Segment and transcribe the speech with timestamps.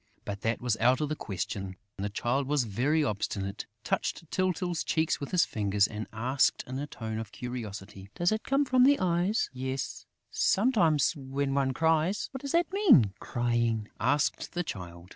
[0.25, 1.75] But that was out of the question.
[1.97, 6.87] The Child was very obstinate, touched Tyltyl's cheeks with his finger and asked, in a
[6.87, 12.41] tone of curiosity: "Does it come from the eyes?..." "Yes, sometimes, when one cries." "What
[12.41, 15.09] does that mean, crying?" asked the Child.